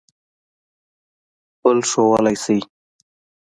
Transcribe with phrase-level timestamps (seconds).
[1.63, 2.57] بل ښودلئ شی